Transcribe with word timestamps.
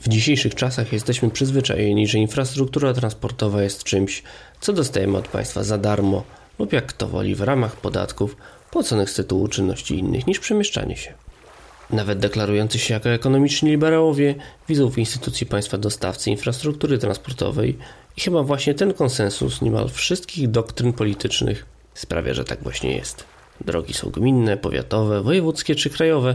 W 0.00 0.08
dzisiejszych 0.08 0.54
czasach 0.54 0.92
jesteśmy 0.92 1.30
przyzwyczajeni, 1.30 2.08
że 2.08 2.18
infrastruktura 2.18 2.92
transportowa 2.92 3.62
jest 3.62 3.84
czymś, 3.84 4.22
co 4.60 4.72
dostajemy 4.72 5.18
od 5.18 5.28
państwa 5.28 5.64
za 5.64 5.78
darmo 5.78 6.24
lub 6.58 6.72
jak 6.72 6.86
kto 6.86 7.08
woli 7.08 7.34
w 7.34 7.40
ramach 7.40 7.76
podatków 7.76 8.36
płaconych 8.70 9.10
z 9.10 9.14
tytułu 9.14 9.48
czynności 9.48 9.98
innych 9.98 10.26
niż 10.26 10.38
przemieszczanie 10.38 10.96
się. 10.96 11.14
Nawet 11.90 12.18
deklarujący 12.18 12.78
się 12.78 12.94
jako 12.94 13.08
ekonomiczni 13.08 13.70
liberałowie 13.70 14.34
widzą 14.68 14.90
w 14.90 14.98
instytucji 14.98 15.46
państwa 15.46 15.78
dostawcy 15.78 16.30
infrastruktury 16.30 16.98
transportowej 16.98 17.78
i 18.16 18.20
chyba 18.20 18.42
właśnie 18.42 18.74
ten 18.74 18.94
konsensus 18.94 19.62
niemal 19.62 19.88
wszystkich 19.88 20.50
doktryn 20.50 20.92
politycznych 20.92 21.66
sprawia, 21.94 22.34
że 22.34 22.44
tak 22.44 22.62
właśnie 22.62 22.96
jest. 22.96 23.24
Drogi 23.60 23.94
są 23.94 24.10
gminne, 24.10 24.56
powiatowe, 24.56 25.22
wojewódzkie 25.22 25.74
czy 25.74 25.90
krajowe, 25.90 26.34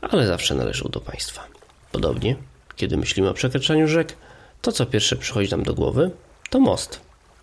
ale 0.00 0.26
zawsze 0.26 0.54
należą 0.54 0.88
do 0.88 1.00
państwa. 1.00 1.46
Podobnie, 1.92 2.36
kiedy 2.76 2.96
myślimy 2.96 3.28
o 3.28 3.34
przekraczaniu 3.34 3.88
rzek, 3.88 4.16
to 4.62 4.72
co 4.72 4.86
pierwsze 4.86 5.16
przychodzi 5.16 5.50
nam 5.50 5.62
do 5.62 5.74
głowy, 5.74 6.10
to 6.50 6.60
most. 6.60 7.00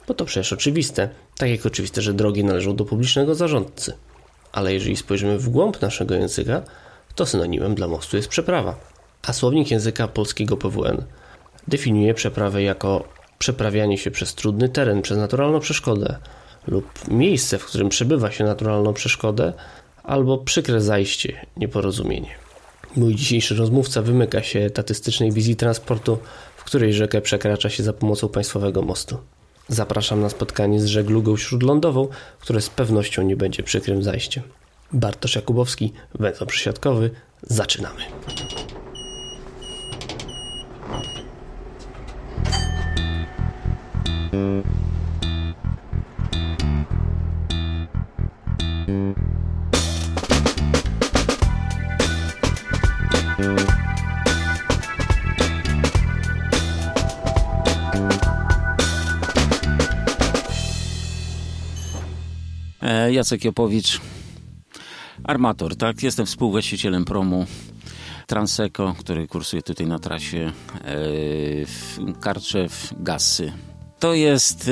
Bo 0.08 0.14
to 0.14 0.26
przecież 0.26 0.54
oczywiste, 0.54 1.10
tak 1.38 1.50
jak 1.50 1.66
oczywiste, 1.66 2.02
że 2.02 2.14
drogi 2.14 2.44
należą 2.44 2.76
do 2.76 2.86
publicznego 2.86 3.36
zarządcy. 3.36 3.94
Ale 4.52 4.74
jeżeli 4.74 4.96
spojrzymy 4.96 5.40
w 5.40 5.50
głąb 5.50 5.82
naszego 5.82 6.16
języka, 6.16 6.62
to 7.16 7.26
synonimem 7.26 7.76
dla 7.76 7.88
mostu 7.88 8.18
jest 8.18 8.30
przeprawa. 8.30 8.76
A 9.28 9.34
słownik 9.34 9.72
języka 9.72 10.08
polskiego 10.08 10.58
PWN 10.58 11.04
definiuje 11.68 12.14
przeprawę 12.14 12.64
jako 12.64 13.04
przeprawianie 13.40 13.98
się 13.98 14.12
przez 14.12 14.36
trudny 14.36 14.70
teren, 14.70 15.02
przez 15.02 15.18
naturalną 15.18 15.60
przeszkodę 15.60 16.18
lub 16.68 17.08
miejsce, 17.08 17.58
w 17.58 17.66
którym 17.66 17.90
przebywa 17.90 18.32
się 18.32 18.44
naturalną 18.44 18.94
przeszkodę 18.94 19.54
albo 20.04 20.38
przykre 20.38 20.82
zajście, 20.82 21.46
nieporozumienie. 21.58 22.49
Mój 22.96 23.16
dzisiejszy 23.16 23.56
rozmówca 23.56 24.02
wymyka 24.02 24.44
się 24.44 24.60
etatystycznej 24.60 25.32
wizji 25.32 25.56
transportu, 25.56 26.18
w 26.58 26.64
której 26.64 26.94
rzekę 26.94 27.22
przekracza 27.22 27.70
się 27.70 27.84
za 27.84 27.94
pomocą 27.94 28.30
państwowego 28.30 28.82
mostu. 28.82 29.18
Zapraszam 29.68 30.22
na 30.22 30.30
spotkanie 30.30 30.82
z 30.82 30.86
żeglugą 30.86 31.38
śródlądową, 31.38 32.08
które 32.40 32.62
z 32.62 32.70
pewnością 32.70 33.22
nie 33.22 33.36
będzie 33.36 33.64
przykrym 33.64 34.04
zajściem. 34.04 34.44
Bartosz 34.94 35.36
Jakubowski, 35.36 35.94
węzeł 36.20 36.48
przysiadkowy. 36.48 37.10
Zaczynamy. 37.42 38.02
Jacek 63.12 63.46
Jopowicz, 63.46 64.02
armator, 65.24 65.76
tak? 65.76 66.04
Jestem 66.04 66.26
współwłaścicielem 66.26 67.06
promu 67.06 67.46
Transeco, 68.28 68.96
który 69.00 69.28
kursuje 69.28 69.62
tutaj 69.62 69.88
na 69.88 70.00
trasie 70.00 70.38
e, 70.38 70.52
w 71.66 72.00
Karczew, 72.20 72.94
Gassy. 73.00 73.52
To 74.00 74.14
jest 74.14 74.72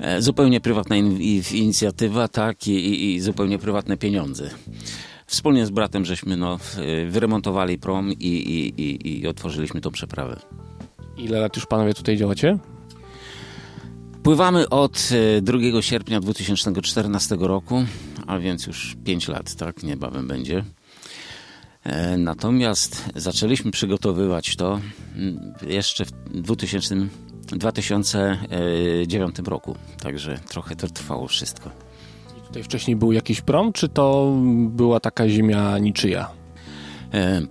e, 0.00 0.22
zupełnie 0.22 0.60
prywatna 0.60 0.96
in, 0.96 1.18
inicjatywa, 1.52 2.28
tak? 2.28 2.66
I, 2.68 2.70
i, 2.70 3.14
I, 3.14 3.20
zupełnie 3.20 3.58
prywatne 3.58 3.96
pieniądze. 3.96 4.50
Wspólnie 5.26 5.66
z 5.66 5.70
bratem 5.70 6.04
żeśmy 6.04 6.36
no, 6.36 6.58
wyremontowali 7.08 7.78
prom 7.78 8.12
i, 8.12 8.16
i, 8.16 9.18
i 9.20 9.26
otworzyliśmy 9.26 9.80
tą 9.80 9.90
przeprawę. 9.90 10.40
Ile 11.16 11.40
lat 11.40 11.56
już 11.56 11.66
panowie 11.66 11.94
tutaj 11.94 12.16
działacie? 12.16 12.58
Pływamy 14.28 14.68
od 14.68 15.10
2 15.42 15.82
sierpnia 15.82 16.20
2014 16.20 17.36
roku, 17.40 17.84
a 18.26 18.38
więc 18.38 18.66
już 18.66 18.96
5 19.04 19.28
lat, 19.28 19.54
tak, 19.54 19.82
niebawem 19.82 20.28
będzie. 20.28 20.64
Natomiast 22.18 23.04
zaczęliśmy 23.16 23.70
przygotowywać 23.70 24.56
to 24.56 24.80
jeszcze 25.66 26.04
w 26.04 26.12
2000, 26.30 26.96
2009 27.42 29.36
roku, 29.46 29.76
także 30.02 30.40
trochę 30.48 30.76
to 30.76 30.88
trwało 30.88 31.28
wszystko. 31.28 31.70
Tutaj 32.46 32.62
wcześniej 32.62 32.96
był 32.96 33.12
jakiś 33.12 33.40
prom, 33.40 33.72
czy 33.72 33.88
to 33.88 34.36
była 34.68 35.00
taka 35.00 35.28
ziemia 35.28 35.78
niczyja? 35.78 36.37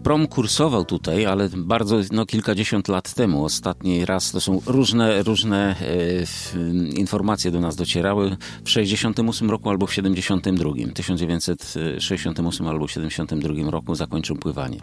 Prom 0.04 0.28
kursował 0.28 0.86
tutaj, 0.86 1.26
ale 1.26 1.50
bardzo, 1.58 2.00
no 2.12 2.26
kilkadziesiąt 2.26 2.88
lat 2.88 3.14
temu. 3.14 3.46
Ostatni 3.46 4.06
raz 4.06 4.32
to 4.32 4.42
są 4.42 4.62
różne, 4.66 5.24
różne 5.24 5.76
e, 5.82 6.96
informacje 7.00 7.52
do 7.52 7.60
nas 7.60 7.76
docierały 7.76 8.38
w 8.64 8.70
68 8.70 9.52
roku 9.52 9.70
albo 9.70 9.88
w 9.88 9.94
72. 9.94 10.70
1968 10.94 12.68
albo 12.68 12.88
72 12.88 13.72
roku 13.72 13.96
zakończył 13.96 14.36
pływanie. 14.36 14.80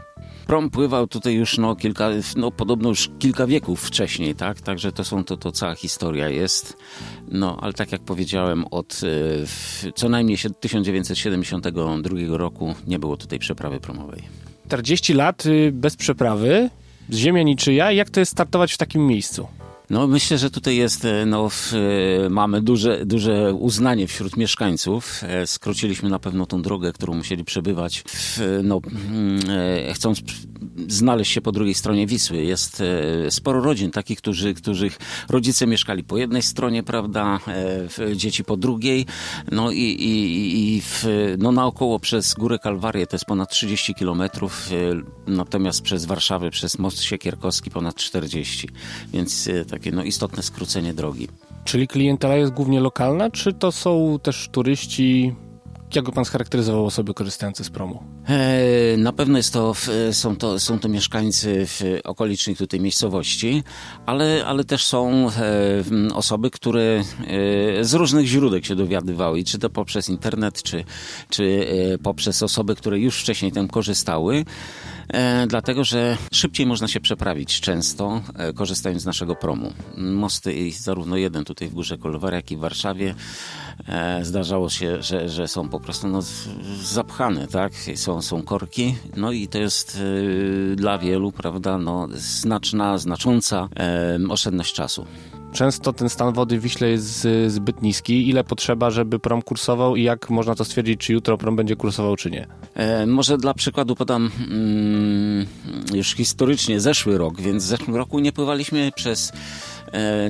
Prom 0.47 0.71
pływał 0.71 1.06
tutaj 1.06 1.35
już 1.35 1.59
no 1.59 1.77
kilka, 1.77 2.09
no 2.37 2.51
podobno 2.51 2.89
już 2.89 3.11
kilka 3.19 3.47
wieków 3.47 3.81
wcześniej, 3.81 4.35
tak? 4.35 4.61
Także 4.61 4.93
to 4.93 5.05
są, 5.05 5.25
to, 5.25 5.37
to 5.37 5.53
cała 5.53 5.75
historia 5.75 6.29
jest. 6.29 6.77
No, 7.29 7.59
ale 7.61 7.73
tak 7.73 7.93
jak 7.93 8.05
powiedziałem, 8.05 8.65
od 8.71 9.01
e, 9.85 9.93
co 9.95 10.09
najmniej 10.09 10.39
1972 10.61 12.37
roku 12.37 12.75
nie 12.87 12.99
było 12.99 13.17
tutaj 13.17 13.39
przeprawy 13.39 13.81
promowej. 13.81 14.44
40 14.67 15.15
lat 15.15 15.47
y, 15.47 15.73
bez 15.73 15.97
przeprawy, 15.97 16.71
ziemia 17.13 17.43
niczyja. 17.43 17.93
Jak 17.93 18.11
to 18.11 18.21
jest 18.21 18.33
startować 18.33 18.73
w 18.73 18.79
takim 18.79 19.07
miejscu? 19.07 19.47
No 19.91 20.06
myślę, 20.06 20.39
że 20.39 20.50
tutaj 20.50 20.77
jest, 20.77 21.05
e, 21.05 21.27
no, 21.27 21.49
e, 22.25 22.31
mamy 22.31 22.62
duże, 22.62 23.06
duże 23.06 23.55
uznanie 23.55 24.06
wśród 24.06 24.37
mieszkańców. 24.37 25.21
E, 25.22 25.47
skróciliśmy 25.47 26.09
na 26.09 26.19
pewno 26.19 26.47
tą 26.47 26.62
drogę, 26.62 26.93
którą 26.93 27.15
musieli 27.15 27.45
przebywać, 27.45 28.05
w, 28.06 28.61
no, 28.62 28.81
mm, 29.11 29.41
chcąc 29.94 30.23
znaleźć 30.89 31.33
się 31.33 31.41
po 31.41 31.53
drugiej 31.53 31.75
stronie 31.75 32.06
Wisły. 32.06 32.43
Jest 32.43 32.83
sporo 33.31 33.61
rodzin 33.61 33.91
takich, 33.91 34.19
którzy, 34.19 34.55
których 34.55 34.99
rodzice 35.28 35.67
mieszkali 35.67 36.05
po 36.05 36.19
jednej 36.19 36.43
stronie, 36.43 36.83
prawda, 36.83 37.39
dzieci 38.17 38.44
po 38.44 38.56
drugiej, 38.56 39.06
no 39.53 39.71
i, 39.71 39.81
i, 39.81 40.77
i 40.77 40.81
w, 40.81 41.05
no, 41.39 41.53
naokoło 41.53 41.99
przez 42.00 42.34
Górę 42.34 42.59
Kalwarię 42.59 43.06
to 43.06 43.17
jest 43.17 43.25
ponad 43.25 43.50
30 43.50 43.94
kilometrów, 43.94 44.69
natomiast 45.27 45.83
przez 45.83 46.05
Warszawę, 46.05 46.50
przez 46.50 46.78
Most 46.78 47.03
Siekierkowski 47.03 47.71
ponad 47.71 47.94
40, 47.94 48.69
więc 49.12 49.49
takie 49.75 49.93
no, 49.93 50.05
istotne 50.05 50.43
skrócenie 50.43 50.95
drogi. 50.95 51.29
Czyli 51.65 51.89
klientela 51.89 52.37
jest 52.37 52.53
głównie 52.53 52.81
lokalna, 52.81 53.31
czy 53.31 53.53
to 53.53 53.73
są 53.73 54.19
też 54.23 54.49
turyści 54.53 55.35
jak 55.95 56.05
by 56.05 56.12
pan 56.12 56.25
scharakteryzował 56.25 56.87
osoby 56.87 57.15
korzystające 57.15 57.65
z 57.65 57.71
promu? 57.71 58.03
E, 58.29 58.97
na 58.97 59.12
pewno 59.12 59.39
jest 59.39 59.53
to, 59.53 59.75
są, 60.12 60.37
to, 60.37 60.61
są 60.61 60.79
to 60.79 60.89
mieszkańcy 60.89 61.67
w 61.67 62.01
okolicznych 62.05 62.59
tutaj 62.59 62.81
miejscowości, 62.81 63.62
ale, 64.07 64.45
ale 64.47 64.65
też 64.65 64.87
są 64.87 65.31
e, 65.31 66.15
osoby, 66.15 66.51
które 66.51 66.83
e, 67.81 67.85
z 67.85 67.95
różnych 67.95 68.27
źródeł 68.27 68.65
się 68.65 68.75
dowiadywały, 68.75 69.45
czy 69.45 69.59
to 69.59 69.71
poprzez 69.71 70.09
internet, 70.09 70.62
czy, 70.62 70.85
czy 71.31 71.67
poprzez 72.03 72.43
osoby, 72.43 72.75
które 72.75 72.99
już 72.99 73.21
wcześniej 73.21 73.53
tym 73.53 73.69
korzystały. 73.69 74.45
E, 75.09 75.47
dlatego 75.47 75.85
że 75.85 76.17
szybciej 76.33 76.67
można 76.67 76.89
się 76.89 77.01
przeprawić 77.01 77.61
często, 77.61 78.21
e, 78.35 78.53
korzystając 78.53 79.03
z 79.03 79.07
naszego 79.07 79.37
promu. 79.37 79.73
Mosty, 79.97 80.71
zarówno 80.73 81.17
jeden 81.17 81.45
tutaj 81.45 81.69
w 81.69 81.75
Górze 81.75 81.99
Kolowar, 81.99 82.35
jak 82.35 82.51
i 82.51 82.57
w 82.57 82.61
Warszawie, 82.61 83.15
e, 83.89 84.25
zdarzało 84.25 84.71
się, 84.71 85.03
że, 85.03 85.29
że 85.29 85.49
są 85.49 85.69
po 85.69 85.81
prostu 85.81 86.09
no, 86.09 86.21
zapchane, 86.83 87.47
tak? 87.47 87.73
Są, 87.95 88.23
są 88.23 88.43
korki, 88.43 88.95
no 89.17 89.33
i 89.33 89.49
to 89.49 89.59
jest 89.59 89.99
dla 90.77 90.99
wielu, 90.99 91.33
prawda, 91.33 91.79
no, 91.79 92.09
znaczna, 92.15 92.99
znacząca 92.99 93.69
oszczędność 94.29 94.75
czasu. 94.75 95.07
Często 95.55 95.93
ten 95.93 96.09
stan 96.09 96.33
wody 96.33 96.59
w 96.59 96.62
Wiśle 96.62 96.89
jest 96.89 97.29
zbyt 97.47 97.83
niski. 97.83 98.29
Ile 98.29 98.45
potrzeba, 98.45 98.91
żeby 98.91 99.19
prom 99.19 99.43
kursował 99.43 99.97
i 99.97 100.03
jak 100.03 100.31
można 100.31 100.55
to 100.55 100.65
stwierdzić, 100.65 101.01
czy 101.01 101.12
jutro 101.12 101.39
prom 101.39 101.56
będzie 101.56 101.77
kursował, 101.77 102.17
czy 102.17 102.31
nie? 102.31 102.47
E, 102.75 103.06
może 103.06 103.39
dla 103.39 103.55
przykładu 103.55 103.97
podam 103.97 104.31
mm, 104.51 105.47
już 105.95 106.15
historycznie 106.15 106.81
zeszły 106.81 107.19
rok, 107.19 107.41
więc 107.41 107.65
w 107.65 107.67
zeszłym 107.67 107.97
roku 107.97 108.19
nie 108.19 108.33
pływaliśmy 108.33 108.93
przez 108.95 109.33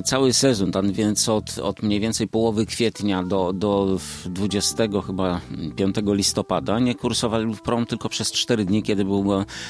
cały 0.03 0.33
sezon, 0.33 0.71
tam 0.71 0.91
więc 0.91 1.29
od, 1.29 1.59
od 1.59 1.83
mniej 1.83 1.99
więcej 1.99 2.27
połowy 2.27 2.65
kwietnia 2.65 3.23
do, 3.23 3.53
do 3.53 3.97
20 4.25 4.83
chyba 5.07 5.41
5 5.75 5.95
listopada 6.05 6.79
nie 6.79 6.95
kursowali 6.95 7.53
w 7.53 7.61
prom 7.61 7.85
tylko 7.85 8.09
przez 8.09 8.31
4 8.31 8.65
dni, 8.65 8.83
kiedy 8.83 9.05
był 9.05 9.25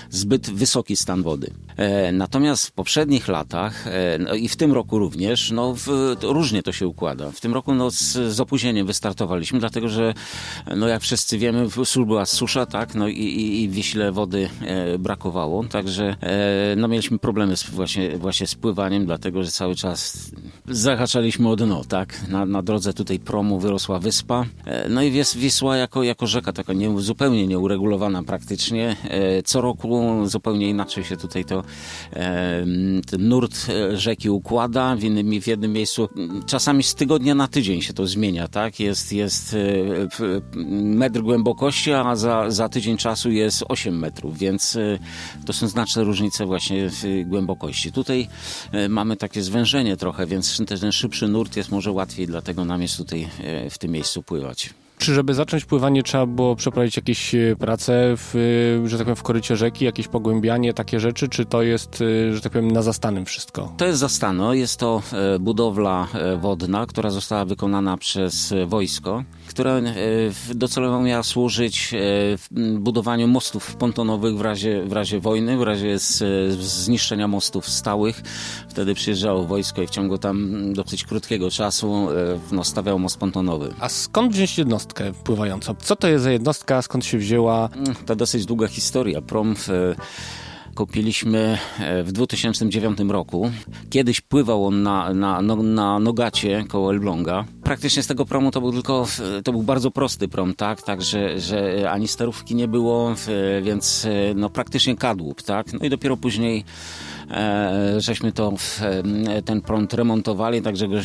zbyt 0.09 0.49
wysoki 0.49 0.95
stan 0.95 1.23
wody. 1.23 1.51
E, 1.77 2.11
natomiast 2.11 2.67
w 2.67 2.71
poprzednich 2.71 3.27
latach 3.27 3.87
e, 3.87 4.17
no 4.19 4.33
i 4.33 4.47
w 4.47 4.55
tym 4.55 4.73
roku 4.73 4.99
również, 4.99 5.51
no 5.51 5.73
w, 5.75 5.87
różnie 6.21 6.63
to 6.63 6.71
się 6.71 6.87
układa. 6.87 7.31
W 7.31 7.41
tym 7.41 7.53
roku 7.53 7.75
no, 7.75 7.91
z, 7.91 8.13
z 8.13 8.39
opóźnieniem 8.39 8.87
wystartowaliśmy, 8.87 9.59
dlatego 9.59 9.89
że 9.89 10.13
no 10.75 10.87
jak 10.87 11.01
wszyscy 11.01 11.37
wiemy, 11.37 11.67
była 12.05 12.25
susza, 12.25 12.65
tak, 12.65 12.95
no 12.95 13.07
i, 13.07 13.17
i, 13.17 13.63
i 13.63 13.69
Wiśle 13.69 14.11
wody 14.11 14.49
e, 14.61 14.97
brakowało, 14.97 15.63
także 15.63 16.15
e, 16.21 16.75
no 16.75 16.87
mieliśmy 16.87 17.19
problemy 17.19 17.57
z, 17.57 17.69
właśnie, 17.69 18.17
właśnie 18.17 18.47
z 18.47 18.55
pływaniem, 18.55 19.05
dlatego 19.05 19.43
że 19.43 19.51
cały 19.51 19.75
czas 19.75 19.84
zahaczaliśmy 20.67 21.49
o 21.49 21.55
dno, 21.55 21.83
tak. 21.87 22.29
Na, 22.29 22.45
na 22.45 22.61
drodze 22.61 22.93
tutaj 22.93 23.19
promu 23.19 23.59
wyrosła 23.59 23.99
wyspa, 23.99 24.45
e, 24.65 24.89
no 24.89 25.01
i 25.01 25.11
Wisła, 25.11 25.41
Wisła 25.41 25.77
jako, 25.77 26.03
jako 26.03 26.27
rzeka 26.27 26.53
taka 26.53 26.73
nie, 26.73 27.01
zupełnie 27.01 27.47
nieuregulowana 27.47 28.23
praktycznie. 28.23 28.95
E, 29.03 29.43
co 29.43 29.61
roku 29.61 30.21
zupełnie 30.25 30.69
inaczej 30.69 31.03
się 31.03 31.17
tutaj 31.17 31.45
to 31.45 31.63
e, 32.13 32.65
nurt 33.19 33.67
rzeki 33.93 34.29
układa, 34.29 34.95
w, 34.95 35.03
innym, 35.03 35.41
w 35.41 35.47
jednym 35.47 35.73
miejscu 35.73 36.09
czasami 36.45 36.83
z 36.83 36.95
tygodnia 36.95 37.35
na 37.35 37.47
tydzień 37.47 37.81
się 37.81 37.93
to 37.93 38.07
zmienia, 38.07 38.47
tak. 38.47 38.79
Jest, 38.79 39.13
jest 39.13 39.55
metr 40.81 41.21
głębokości, 41.21 41.91
a 41.91 42.15
za, 42.15 42.51
za 42.51 42.69
tydzień 42.69 42.97
czasu 42.97 43.31
jest 43.31 43.63
8 43.69 43.99
metrów, 43.99 44.37
więc 44.37 44.77
to 45.45 45.53
są 45.53 45.67
znaczne 45.67 46.03
różnice 46.03 46.45
właśnie 46.45 46.89
w 46.89 47.03
głębokości. 47.25 47.91
Tutaj 47.91 48.27
mamy 48.89 49.15
takie 49.17 49.41
zwężenie 49.41 49.64
trochę, 49.97 50.25
więc 50.25 50.61
ten 50.79 50.91
szybszy 50.91 51.27
nurt 51.27 51.55
jest 51.55 51.71
może 51.71 51.91
łatwiej, 51.91 52.27
dlatego 52.27 52.65
nam 52.65 52.81
jest 52.81 52.97
tutaj 52.97 53.29
w 53.69 53.77
tym 53.77 53.91
miejscu 53.91 54.23
pływać. 54.23 54.73
Czy 54.97 55.13
żeby 55.13 55.33
zacząć 55.33 55.65
pływanie 55.65 56.03
trzeba 56.03 56.25
było 56.25 56.55
przeprowadzić 56.55 56.97
jakieś 56.97 57.35
e, 57.35 57.55
prace, 57.59 58.13
w, 58.17 58.35
e, 58.85 58.89
że 58.89 58.97
tak 58.97 59.05
powiem, 59.05 59.15
w 59.15 59.23
korycie 59.23 59.55
rzeki, 59.55 59.85
jakieś 59.85 60.07
pogłębianie, 60.07 60.73
takie 60.73 60.99
rzeczy, 60.99 61.29
czy 61.29 61.45
to 61.45 61.61
jest, 61.61 62.01
e, 62.01 62.33
że 62.33 62.41
tak 62.41 62.51
powiem, 62.51 62.71
na 62.71 62.81
zastanym 62.81 63.25
wszystko? 63.25 63.73
To 63.77 63.85
jest 63.85 63.99
zastano, 63.99 64.53
jest 64.53 64.79
to 64.79 65.01
budowla 65.39 66.07
wodna, 66.41 66.85
która 66.85 67.09
została 67.09 67.45
wykonana 67.45 67.97
przez 67.97 68.53
wojsko, 68.67 69.23
która 69.55 69.81
docelowo 70.55 71.01
miała 71.01 71.23
służyć 71.23 71.93
budowaniu 72.79 73.27
mostów 73.27 73.75
pontonowych 73.75 74.37
w 74.37 74.41
razie, 74.41 74.83
w 74.83 74.91
razie 74.91 75.19
wojny, 75.19 75.57
w 75.57 75.61
razie 75.61 75.99
zniszczenia 76.59 77.27
mostów 77.27 77.69
stałych. 77.69 78.21
Wtedy 78.69 78.93
przyjeżdżało 78.93 79.43
wojsko 79.43 79.81
i 79.81 79.87
w 79.87 79.89
ciągu 79.89 80.17
tam 80.17 80.73
dosyć 80.73 81.03
krótkiego 81.03 81.51
czasu 81.51 82.07
no, 82.51 82.63
stawiało 82.63 82.99
most 82.99 83.17
pontonowy. 83.17 83.73
A 83.79 83.89
skąd 83.89 84.33
wziąć 84.33 84.57
jednostkę? 84.57 84.85
jednostkę 84.85 85.23
pływającą. 85.23 85.75
Co 85.79 85.95
to 85.95 86.07
jest 86.07 86.23
za 86.23 86.31
jednostka, 86.31 86.81
skąd 86.81 87.05
się 87.05 87.17
wzięła? 87.17 87.69
Mm, 87.75 87.95
to 88.05 88.15
dosyć 88.15 88.45
długa 88.45 88.67
historia. 88.67 89.21
Prom 89.21 89.55
w 89.55 89.69
kupiliśmy 90.75 91.57
e, 91.79 92.03
w 92.03 92.11
2009 92.11 92.97
roku. 93.07 93.51
Kiedyś 93.89 94.21
pływał 94.21 94.65
on 94.65 94.83
na, 94.83 95.13
na, 95.13 95.41
na, 95.41 95.55
na 95.55 95.99
Nogacie 95.99 96.63
koło 96.67 96.91
Elbląga. 96.93 97.45
Praktycznie 97.63 98.03
z 98.03 98.07
tego 98.07 98.25
promu 98.25 98.51
to 98.51 98.61
był 98.61 98.71
tylko, 98.71 99.07
to 99.43 99.51
był 99.51 99.63
bardzo 99.63 99.91
prosty 99.91 100.27
prom, 100.27 100.53
tak, 100.53 100.81
tak 100.81 101.01
że, 101.01 101.39
że 101.39 101.91
ani 101.91 102.07
sterówki 102.07 102.55
nie 102.55 102.67
było, 102.67 103.15
więc 103.61 104.05
e, 104.05 104.33
no 104.35 104.49
praktycznie 104.49 104.95
kadłub, 104.95 105.41
tak. 105.41 105.73
No 105.73 105.85
i 105.85 105.89
dopiero 105.89 106.17
później 106.17 106.63
e, 107.31 107.95
żeśmy 107.97 108.31
to, 108.31 108.53
ten 109.45 109.61
prąd 109.61 109.93
remontowali, 109.93 110.61
także 110.61 110.87
go 110.87 110.95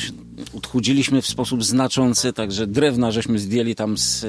odchudziliśmy 0.56 1.22
w 1.22 1.26
sposób 1.26 1.64
znaczący, 1.64 2.32
także 2.32 2.66
drewna 2.66 3.10
żeśmy 3.10 3.38
zdjęli 3.38 3.74
tam 3.74 3.98
z 3.98 4.26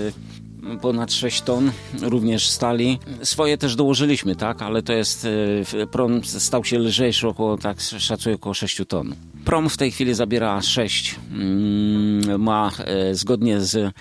ponad 0.82 1.14
6 1.14 1.42
ton, 1.42 1.72
również 2.02 2.50
stali. 2.50 3.00
Swoje 3.24 3.58
też 3.58 3.76
dołożyliśmy, 3.76 4.36
tak, 4.36 4.62
ale 4.62 4.82
to 4.84 4.94
jest, 4.94 5.28
e, 5.74 5.88
prom 5.88 6.24
stał 6.24 6.64
się 6.66 6.80
lżejszy 6.80 7.28
około, 7.28 7.58
tak, 7.58 7.82
szacuję 7.82 8.36
około 8.36 8.54
6 8.54 8.82
ton. 8.88 9.16
Prom 9.46 9.70
w 9.70 9.78
tej 9.78 9.92
chwili 9.92 10.14
zabiera 10.14 10.62
6, 10.62 11.16
mm, 11.32 12.42
ma 12.42 12.72
e, 12.78 13.16
zgodnie 13.16 13.62
z 13.62 13.94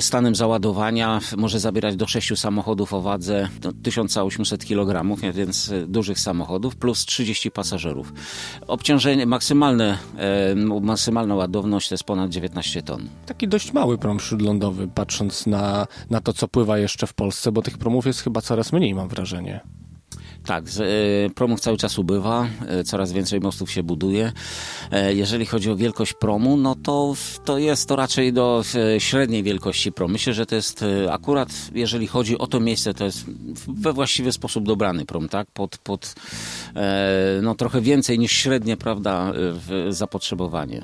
stanem 0.00 0.34
załadowania 0.34 1.20
może 1.36 1.60
zabierać 1.60 1.96
do 1.96 2.06
6 2.06 2.38
samochodów 2.38 2.94
o 2.94 3.00
wadze 3.00 3.48
1800 3.82 4.64
kg, 4.64 5.16
więc 5.34 5.72
dużych 5.86 6.18
samochodów, 6.18 6.76
plus 6.76 7.04
30 7.04 7.50
pasażerów. 7.50 8.12
Obciążenie 8.66 9.26
maksymalne, 9.26 9.98
e, 10.18 10.54
maksymalna 10.80 11.34
ładowność 11.34 11.88
to 11.88 11.94
jest 11.94 12.04
ponad 12.04 12.30
19 12.30 12.82
ton. 12.82 13.08
Taki 13.26 13.48
dość 13.48 13.72
mały 13.72 13.98
prom 13.98 14.20
śródlądowy, 14.20 14.88
patrząc 14.88 15.46
na, 15.46 15.86
na 16.10 16.20
to, 16.20 16.32
co 16.32 16.48
pływa 16.48 16.78
jeszcze 16.78 17.06
w 17.06 17.14
Polsce, 17.14 17.52
bo 17.52 17.62
tych 17.62 17.78
promów 17.78 18.06
jest 18.06 18.20
chyba 18.20 18.40
coraz 18.40 18.72
mniej, 18.72 18.94
mam 18.94 19.08
wrażenie. 19.08 19.60
Tak, 20.46 20.64
e, 20.64 21.30
promów 21.30 21.60
cały 21.60 21.76
czas 21.76 21.98
ubywa, 21.98 22.48
e, 22.68 22.84
coraz 22.84 23.12
więcej 23.12 23.40
mostów 23.40 23.70
się 23.70 23.82
buduje. 23.82 24.32
E, 24.90 25.14
jeżeli 25.14 25.46
chodzi 25.46 25.70
o 25.70 25.76
wielkość 25.76 26.12
promu, 26.12 26.56
no 26.56 26.74
to, 26.82 27.14
to 27.44 27.58
jest 27.58 27.88
to 27.88 27.96
raczej 27.96 28.32
do 28.32 28.62
średniej 28.98 29.42
wielkości 29.42 29.92
prom. 29.92 30.12
Myślę, 30.12 30.34
że 30.34 30.46
to 30.46 30.54
jest 30.54 30.84
akurat, 31.10 31.48
jeżeli 31.74 32.06
chodzi 32.06 32.38
o 32.38 32.46
to 32.46 32.60
miejsce, 32.60 32.94
to 32.94 33.04
jest 33.04 33.24
we 33.68 33.92
właściwy 33.92 34.32
sposób 34.32 34.64
dobrany 34.64 35.04
prom, 35.04 35.28
tak? 35.28 35.50
Pod, 35.50 35.78
pod 35.78 36.14
no, 37.42 37.54
trochę 37.54 37.80
więcej 37.80 38.18
niż 38.18 38.32
średnie, 38.32 38.76
prawda, 38.76 39.32
zapotrzebowanie. 39.88 40.82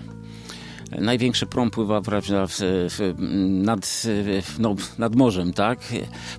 Największy 0.99 1.47
prom 1.47 1.71
pływa 1.71 2.01
prawda, 2.01 2.47
nad, 3.49 4.03
no, 4.59 4.75
nad 4.99 5.17
morzem, 5.17 5.53
tak? 5.53 5.79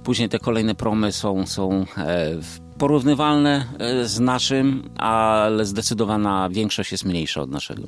Później 0.04 0.30
te 0.30 0.40
kolejne 0.40 0.76
promy 0.76 1.12
są, 1.12 1.46
są 1.46 1.86
w 2.42 2.63
porównywalne 2.78 3.66
e, 3.80 4.06
z 4.06 4.20
naszym, 4.20 4.90
ale 4.98 5.66
zdecydowana 5.66 6.50
większość 6.50 6.92
jest 6.92 7.06
mniejsza 7.06 7.42
od 7.42 7.52
naszego. 7.52 7.84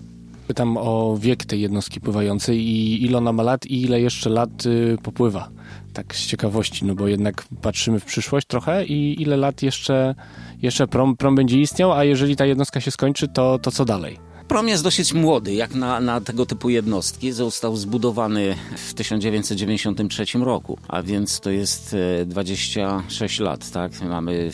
Pytam 0.48 0.78
o 0.78 1.18
wiek 1.20 1.46
tej 1.46 1.62
jednostki 1.62 2.02
pływającej 2.02 2.60
i 2.60 3.06
ile 3.06 3.18
ona 3.18 3.34
ma 3.34 3.44
lat 3.44 3.66
i 3.66 3.82
ile 3.82 4.02
jeszcze 4.02 4.30
lat 4.30 4.66
y, 4.66 4.98
popływa. 5.04 5.50
Tak 5.94 6.16
z 6.16 6.28
ciekawości, 6.28 6.86
no 6.86 6.96
bo 6.96 7.08
jednak 7.08 7.46
patrzymy 7.62 8.00
w 8.00 8.06
przyszłość 8.06 8.48
trochę 8.48 8.86
i 8.86 9.22
ile 9.22 9.38
lat 9.38 9.64
jeszcze, 9.64 10.16
jeszcze 10.62 10.88
prom, 10.88 11.18
prom 11.18 11.36
będzie 11.36 11.60
istniał, 11.60 11.94
a 11.94 12.04
jeżeli 12.04 12.36
ta 12.36 12.46
jednostka 12.46 12.82
się 12.82 12.92
skończy, 12.92 13.28
to, 13.28 13.60
to 13.60 13.72
co 13.72 13.86
dalej? 13.86 14.20
Prom 14.48 14.68
jest 14.68 14.84
dosyć 14.84 15.14
młody, 15.14 15.54
jak 15.54 15.76
na, 15.76 16.00
na, 16.00 16.22
tego 16.22 16.46
typu 16.46 16.70
jednostki. 16.70 17.32
Został 17.32 17.76
zbudowany 17.76 18.56
w 18.78 18.94
1993 18.94 20.26
roku, 20.40 20.78
a 20.88 21.04
więc 21.04 21.40
to 21.40 21.50
jest 21.50 21.96
26 22.26 23.40
e, 23.40 23.44
lat, 23.44 23.72
tak? 23.72 24.02
Mamy, 24.02 24.52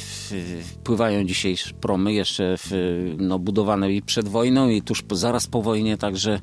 pływają 0.84 1.24
dzisiaj 1.24 1.56
promy 1.82 2.14
jeszcze 2.14 2.58
w, 2.58 2.72
no, 3.18 3.40
budowane 3.40 3.92
i 3.92 4.02
przed 4.02 4.28
wojną 4.28 4.70
i 4.70 4.82
tuż 4.82 5.02
po, 5.02 5.16
zaraz 5.16 5.48
po 5.48 5.62
wojnie, 5.62 5.98
także 5.98 6.40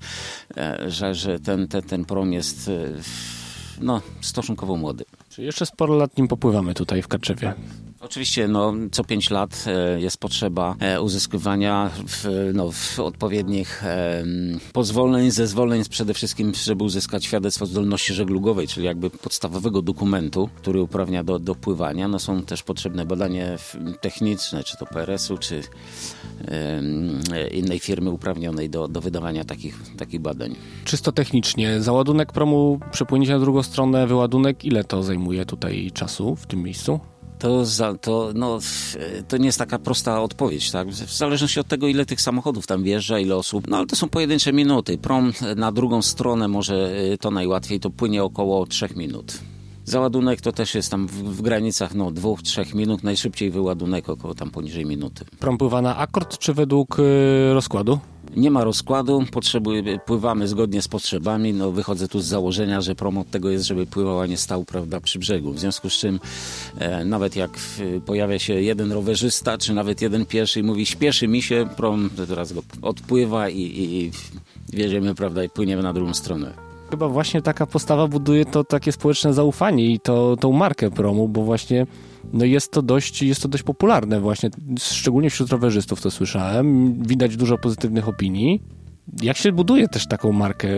e, 0.57 0.91
że, 0.91 1.15
że 1.15 1.41
ten, 1.41 1.69
ten, 1.69 1.83
ten 1.83 2.05
prom 2.05 2.33
jest 2.33 2.69
e, 2.69 2.89
no, 3.81 4.03
stosunkowo 4.21 4.77
młody. 4.77 5.05
Czyli 5.31 5.47
jeszcze 5.47 5.67
sporo 5.67 5.95
lat 5.95 6.19
nim 6.19 6.29
popływamy 6.29 6.75
tutaj 6.75 7.03
w 7.03 7.09
Kaczewie. 7.09 7.55
Oczywiście 8.01 8.49
no, 8.49 8.73
co 8.93 9.05
pięć 9.05 9.31
lat 9.31 9.65
e, 9.67 10.01
jest 10.01 10.19
potrzeba 10.19 10.77
e, 10.81 11.01
uzyskiwania 11.03 11.91
w, 12.07 12.51
no, 12.55 12.71
w 12.73 13.01
odpowiednich 13.01 13.85
e, 13.85 14.25
pozwoleń, 14.73 15.31
zezwoleń 15.31 15.83
przede 15.91 16.15
wszystkim, 16.15 16.55
żeby 16.55 16.85
uzyskać 16.85 17.25
świadectwo 17.25 17.67
zdolności 17.67 18.15
żeglugowej, 18.15 18.69
czyli 18.69 18.87
jakby 18.87 19.11
podstawowego 19.11 19.83
dokumentu, 19.83 20.49
który 20.57 20.83
uprawnia 20.83 21.25
do, 21.25 21.39
do 21.39 21.55
pływania. 21.55 22.09
No, 22.09 22.19
są 22.19 22.43
też 22.43 22.63
potrzebne 22.63 23.07
badania 23.07 23.45
techniczne, 24.01 24.65
czy 24.65 24.77
to 24.77 24.87
PRS-u, 24.87 25.39
czy 25.39 25.63
innej 27.51 27.79
firmy 27.79 28.11
uprawnionej 28.11 28.71
do, 28.71 28.89
do 28.89 29.01
wydawania 29.01 29.45
takich, 29.45 29.97
takich 29.97 30.21
badań. 30.21 30.57
Czysto 30.85 31.13
technicznie, 31.13 31.83
załadunek 31.83 32.33
promu, 32.33 32.81
przepłynięcie 32.93 33.33
na 33.33 33.39
drugą 33.39 33.63
stronę, 33.63 34.07
wyładunek, 34.07 34.65
ile 34.65 34.85
to 34.85 35.03
zajmuje 35.03 35.45
tutaj 35.45 35.91
czasu 35.95 36.37
w 36.37 36.47
tym 36.47 36.63
miejscu? 36.63 37.01
To, 37.39 37.65
za, 37.65 37.95
to, 37.95 38.33
no, 38.35 38.59
to 39.29 39.37
nie 39.37 39.47
jest 39.47 39.59
taka 39.59 39.79
prosta 39.79 40.23
odpowiedź, 40.23 40.71
tak? 40.71 40.89
W 40.89 41.17
zależności 41.17 41.61
od 41.61 41.69
tego, 41.69 41.89
ile 41.89 42.07
tych 42.07 42.21
samochodów 42.21 42.67
tam 42.67 42.83
wjeżdża, 42.83 43.19
ile 43.19 43.37
osób. 43.37 43.69
No 43.69 43.77
ale 43.77 43.87
to 43.87 43.97
są 43.97 44.09
pojedyncze 44.09 44.53
minuty. 44.53 44.99
Prom 44.99 45.33
na 45.57 45.73
drugą 45.73 46.03
stronę 46.03 46.49
może 46.49 46.91
y, 47.13 47.19
to 47.19 47.31
najłatwiej, 47.31 47.81
to 47.81 47.91
płynie 47.91 48.25
około 48.25 48.67
3 48.67 48.89
minut. 48.97 49.39
Załadunek 49.85 50.41
to 50.41 50.53
też 50.53 50.75
jest 50.75 50.91
tam 50.91 51.07
w, 51.07 51.13
w 51.13 51.43
granicach 51.43 51.95
no, 51.95 52.11
dwóch, 52.11 52.43
trzech 52.43 52.75
minut, 52.75 53.03
najszybciej 53.03 53.51
wyładunek 53.51 54.09
około 54.09 54.35
tam 54.35 54.51
poniżej 54.51 54.87
minuty. 54.87 55.25
Prom 55.39 55.59
pływa 55.59 55.83
na 55.83 55.97
akord 55.97 56.39
czy 56.39 56.55
według 56.55 56.99
y, 56.99 57.03
rozkładu? 57.55 57.99
Nie 58.37 58.51
ma 58.51 58.65
rozkładu, 58.65 59.25
potrzebujemy, 59.33 59.99
pływamy 60.07 60.49
zgodnie 60.49 60.83
z 60.83 60.89
potrzebami. 60.89 61.53
No, 61.53 61.73
wychodzę 61.73 62.09
tu 62.09 62.21
z 62.21 62.25
założenia, 62.25 62.81
że 62.81 62.95
prom 62.95 63.19
od 63.19 63.31
tego 63.31 63.51
jest, 63.51 63.65
żeby 63.65 63.87
pływał, 63.87 64.21
a 64.21 64.27
nie 64.27 64.37
stał 64.37 64.65
prawda, 64.65 65.01
przy 65.01 65.19
brzegu. 65.19 65.53
W 65.53 65.59
związku 65.59 65.91
z 65.91 65.93
czym 65.93 66.21
e, 66.79 67.05
nawet 67.05 67.37
jak 67.37 67.51
pojawia 68.07 68.39
się 68.39 68.55
jeden 68.55 68.93
rowerzysta, 68.93 69.59
czy 69.59 69.75
nawet 69.75 70.03
jeden 70.03 70.27
pieszy 70.27 70.61
i 70.61 70.63
mówi 70.63 70.87
śpieszy 70.87 71.29
mi 71.29 71.43
się, 71.43 71.69
prom 71.77 72.11
teraz 72.29 72.53
go 72.53 72.63
odpływa 72.83 73.49
i, 73.49 73.61
i, 73.61 74.05
i 74.05 74.11
wjedziemy 74.73 75.15
prawda, 75.15 75.45
i 75.45 75.49
płyniemy 75.49 75.83
na 75.83 75.93
drugą 75.93 76.15
stronę. 76.15 76.68
Chyba 76.91 77.09
właśnie 77.09 77.43
taka 77.43 77.67
postawa 77.67 78.07
buduje 78.07 78.45
to 78.45 78.65
takie 78.65 78.93
społeczne 78.93 79.35
zaufanie 79.35 79.87
i 79.87 80.01
to, 80.01 80.37
tą 80.37 80.53
markę 80.53 80.91
promu, 80.91 81.29
bo 81.29 81.43
właśnie 81.43 81.87
no 82.33 82.45
jest 82.45 82.73
to 82.73 82.83
dość, 82.83 83.23
jest 83.23 83.43
to 83.43 83.49
dość 83.49 83.63
popularne 83.63 84.21
właśnie, 84.21 84.51
szczególnie 84.79 85.31
wśród 85.31 85.51
rowerzystów 85.51 86.01
to 86.01 86.11
słyszałem. 86.11 86.95
Widać 87.03 87.37
dużo 87.37 87.59
pozytywnych 87.59 88.09
opinii. 88.09 88.63
Jak 89.23 89.37
się 89.37 89.53
buduje 89.53 89.89
też 89.89 90.09
taką 90.09 90.33
markę? 90.33 90.69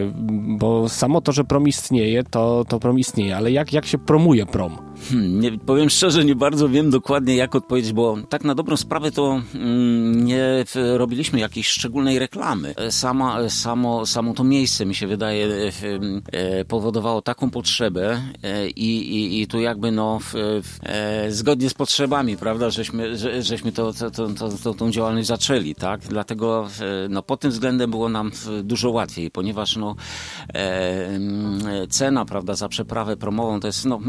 Bo 0.59 0.89
samo 0.89 1.21
to, 1.21 1.33
że 1.33 1.45
prom 1.45 1.69
istnieje, 1.69 2.23
to, 2.25 2.65
to 2.69 2.81
prom 2.81 2.99
istnieje, 2.99 3.37
ale 3.37 3.53
jak, 3.53 3.73
jak 3.73 3.87
się 3.87 3.99
promuje 3.99 4.47
prom? 4.47 4.79
Hmm, 5.09 5.41
nie, 5.41 5.59
powiem 5.59 5.91
szczerze, 5.91 6.25
nie 6.25 6.35
bardzo 6.35 6.69
wiem 6.69 6.91
dokładnie 6.91 7.37
jak 7.37 7.55
odpowiedzieć, 7.55 7.93
bo 7.93 8.17
tak 8.29 8.45
na 8.45 8.55
dobrą 8.55 8.77
sprawę 8.77 9.11
to 9.11 9.43
mm, 9.55 10.25
nie 10.25 10.65
robiliśmy 10.97 11.41
jakiejś 11.41 11.69
szczególnej 11.69 12.19
reklamy. 12.19 12.75
Sama, 12.91 13.49
samo, 13.49 14.07
samo 14.07 14.35
to 14.35 14.45
miejsce 14.45 14.87
mi 14.87 14.95
się 14.95 15.07
wydaje 15.07 15.49
e, 16.33 16.65
powodowało 16.65 17.23
taką 17.23 17.51
potrzebę 17.51 18.23
e, 18.43 18.69
i, 18.69 19.41
i, 19.43 19.47
tu 19.47 19.61
jakby 19.61 19.93
no 19.93 20.19
w, 20.19 20.33
w, 20.63 20.79
e, 20.83 21.33
zgodnie 21.33 21.71
z 21.71 21.75
potrzebami, 21.75 22.37
prawda, 22.37 22.71
żeśmy, 22.71 23.17
że, 23.17 23.43
żeśmy 23.43 23.73
to, 23.73 23.93
to, 23.93 24.11
to, 24.11 24.29
to, 24.63 24.75
tą 24.75 24.91
działalność 24.91 25.29
zaczęli, 25.29 25.75
tak? 25.75 26.01
Dlatego 26.01 26.69
no, 27.09 27.23
pod 27.23 27.41
tym 27.41 27.51
względem 27.51 27.91
było 27.91 28.09
nam 28.09 28.31
dużo 28.63 28.91
łatwiej, 28.91 29.31
ponieważ 29.31 29.77
no, 29.77 29.97
cena, 31.89 32.25
prawda, 32.25 32.55
za 32.55 32.69
przeprawę 32.69 33.17
promową 33.17 33.61
to 33.61 33.67
jest 33.67 33.85
no, 33.85 34.01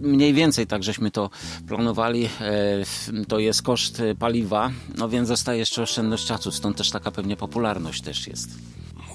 mniej 0.00 0.21
więcej 0.30 0.66
tak 0.66 0.82
żeśmy 0.82 1.10
to 1.10 1.30
planowali. 1.68 2.24
E, 2.24 3.28
to 3.28 3.38
jest 3.38 3.62
koszt 3.62 4.02
paliwa, 4.18 4.70
no 4.98 5.08
więc 5.08 5.28
zostaje 5.28 5.58
jeszcze 5.58 5.82
oszczędność 5.82 6.26
czasu, 6.26 6.50
stąd 6.50 6.76
też 6.76 6.90
taka 6.90 7.10
pewnie 7.10 7.36
popularność 7.36 8.02
też 8.02 8.26
jest. 8.26 8.50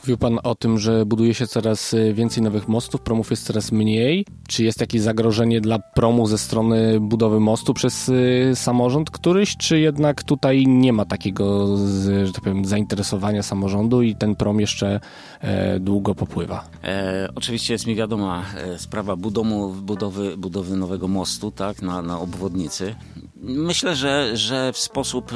Mówił 0.08 0.18
Pan 0.18 0.40
o 0.44 0.56
tym, 0.56 0.80
że 0.80 1.06
buduje 1.06 1.34
się 1.34 1.48
coraz 1.48 1.94
y, 1.94 2.14
więcej 2.14 2.44
nowych 2.44 2.68
mostów, 2.68 3.02
promów 3.02 3.32
jest 3.32 3.46
coraz 3.46 3.72
mniej. 3.72 4.26
Czy 4.48 4.64
jest 4.64 4.82
jakieś 4.82 5.02
zagrożenie 5.02 5.62
dla 5.62 5.80
promu 5.80 6.28
ze 6.28 6.38
strony 6.38 7.00
budowy 7.00 7.40
mostu 7.40 7.74
przez 7.74 8.10
y, 8.10 8.52
samorząd 8.56 9.12
któryś, 9.12 9.58
czy 9.58 9.80
jednak 9.80 10.24
tutaj 10.24 10.68
nie 10.68 10.94
ma 10.94 11.06
takiego, 11.06 11.78
że 12.26 12.34
tak 12.34 12.44
powiem, 12.44 12.66
zainteresowania 12.66 13.44
samorządu 13.44 14.02
i 14.02 14.16
ten 14.16 14.36
prom 14.36 14.60
jeszcze 14.60 15.00
e, 15.42 15.80
długo 15.80 16.16
popływa? 16.16 16.68
E, 16.84 17.30
oczywiście 17.36 17.74
jest 17.74 17.88
mi 17.88 17.96
wiadoma 17.96 18.44
e, 18.58 18.80
sprawa 18.80 19.16
budomu, 19.16 19.70
budowy, 19.70 20.38
budowy 20.38 20.78
nowego 20.78 21.08
mostu 21.08 21.52
tak, 21.52 21.82
na, 21.82 22.02
na 22.02 22.20
obwodnicy. 22.20 22.96
Myślę, 23.42 23.96
że, 23.96 24.38
że 24.38 24.74
w 24.74 24.78
sposób, 24.78 25.32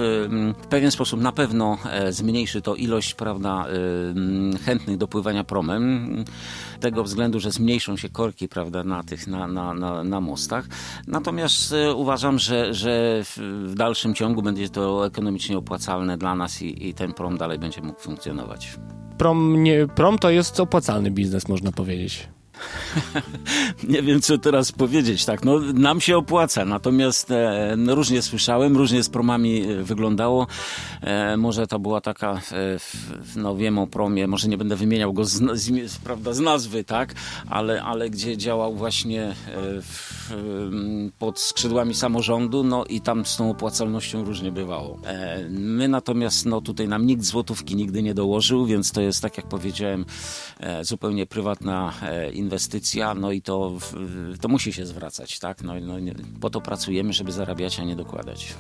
w 0.64 0.68
pewien 0.70 0.92
sposób 0.92 1.22
na 1.22 1.32
pewno 1.32 1.78
e, 1.86 2.14
zmniejszy 2.14 2.62
to 2.62 2.76
ilość 2.76 3.14
prawda, 3.14 3.66
chętnych 4.66 4.98
do 4.98 5.08
pływania 5.08 5.44
promem. 5.44 6.16
Tego 6.80 7.04
względu, 7.04 7.40
że 7.40 7.52
zmniejszą 7.52 7.98
się 7.98 8.10
korki 8.10 8.48
prawda, 8.48 8.84
na, 8.84 9.04
tych, 9.04 9.28
na, 9.28 9.48
na, 9.48 9.74
na, 9.74 10.04
na 10.04 10.22
mostach. 10.22 10.68
Natomiast 11.08 11.74
e, 11.74 11.94
uważam, 11.94 12.40
że, 12.40 12.74
że 12.74 13.24
w 13.66 13.74
dalszym 13.76 14.14
ciągu 14.14 14.42
będzie 14.42 14.70
to 14.70 15.06
ekonomicznie 15.06 15.58
opłacalne 15.58 16.18
dla 16.18 16.36
nas 16.36 16.62
i, 16.62 16.88
i 16.88 16.94
ten 16.94 17.14
prom 17.14 17.38
dalej 17.38 17.60
będzie 17.60 17.82
mógł 17.82 18.00
funkcjonować. 18.00 18.80
Prom, 19.18 19.64
nie, 19.64 19.88
prom 19.96 20.18
to 20.20 20.30
jest 20.30 20.60
opłacalny 20.60 21.12
biznes, 21.12 21.48
można 21.48 21.72
powiedzieć. 21.72 22.30
nie 23.84 24.02
wiem, 24.02 24.22
co 24.22 24.38
teraz 24.38 24.72
powiedzieć. 24.72 25.26
Tak, 25.26 25.46
no, 25.46 25.60
nam 25.60 26.02
się 26.02 26.18
opłaca, 26.18 26.66
natomiast 26.66 27.32
e, 27.32 27.74
no, 27.78 27.96
różnie 27.96 28.22
słyszałem, 28.22 28.78
różnie 28.78 29.04
z 29.04 29.10
promami 29.10 29.62
e, 29.62 29.84
wyglądało. 29.84 30.48
E, 31.02 31.38
może 31.38 31.68
to 31.68 31.80
była 31.80 32.02
taka, 32.02 32.34
e, 32.34 32.40
no 33.36 33.56
wiem 33.56 33.80
o 33.80 33.88
promie, 33.88 34.28
może 34.28 34.48
nie 34.48 34.58
będę 34.58 34.76
wymieniał 34.76 35.14
go 35.14 35.26
z, 35.26 35.60
z, 35.60 35.98
prawda, 35.98 36.34
z 36.34 36.40
nazwy, 36.40 36.84
tak, 36.84 37.14
ale, 37.50 37.84
ale 37.84 38.10
gdzie 38.10 38.38
działał 38.38 38.76
właśnie 38.76 39.24
e, 39.24 39.34
w, 39.82 40.22
pod 41.20 41.40
skrzydłami 41.40 41.94
samorządu, 41.94 42.64
no 42.64 42.86
i 42.86 43.02
tam 43.02 43.26
z 43.26 43.38
tą 43.38 43.50
opłacalnością 43.50 44.24
różnie 44.26 44.52
bywało. 44.52 45.00
E, 45.06 45.40
my 45.50 45.88
natomiast, 45.88 46.46
no 46.46 46.62
tutaj 46.62 46.88
nam 46.88 47.06
nikt 47.06 47.24
złotówki 47.24 47.76
nigdy 47.76 48.04
nie 48.04 48.14
dołożył, 48.14 48.66
więc 48.66 48.92
to 48.92 49.02
jest, 49.02 49.22
tak 49.22 49.38
jak 49.38 49.48
powiedziałem, 49.48 50.06
zupełnie 50.82 51.26
prywatna 51.26 51.94
inwestycja 52.34 52.51
inwestycja, 52.52 53.14
no 53.14 53.32
i 53.32 53.42
to, 53.42 53.78
to 54.42 54.48
musi 54.48 54.74
się 54.74 54.86
zwracać, 54.86 55.40
tak? 55.40 55.64
No, 55.64 55.74
no, 55.82 55.94
po 56.42 56.50
to 56.50 56.62
pracujemy, 56.62 57.14
żeby 57.14 57.32
zarabiać, 57.32 57.80
a 57.80 57.84
nie 57.84 57.96
dokładać. 57.96 58.54